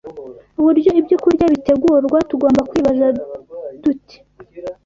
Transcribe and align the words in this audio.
uburyo 0.59 0.91
ibyokurya 0.99 1.45
bitegurwa, 1.53 2.17
tugomba 2.29 2.61
kwibaza 2.69 3.05
duti 3.81 4.17